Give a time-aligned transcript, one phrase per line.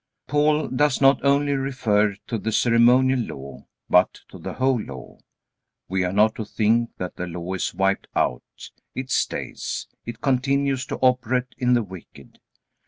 [0.27, 5.19] Paul does not only refer to the Ceremonial Law, but to the whole Law.
[5.89, 8.71] We are not to think that the Law is wiped out.
[8.95, 9.85] It stays.
[10.03, 12.39] It continues to operate in the wicked.